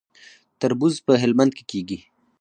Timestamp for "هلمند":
1.21-1.51